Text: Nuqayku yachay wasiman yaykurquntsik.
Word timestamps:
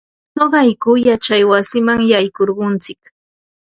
Nuqayku 0.35 0.91
yachay 1.07 1.43
wasiman 1.51 2.01
yaykurquntsik. 2.11 3.01